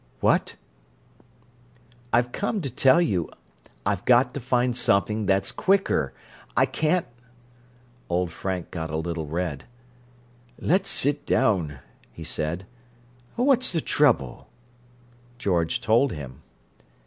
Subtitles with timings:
[0.19, 0.55] "What?"
[2.11, 3.29] "I've come to tell you,
[3.85, 6.11] I've got to find something that's quicker.
[6.57, 7.05] I can't—"
[8.09, 9.65] Old Frank got a little red.
[10.57, 12.65] "Let's sit down," he said.
[13.35, 14.47] "What's the trouble?"
[15.37, 16.41] George told him.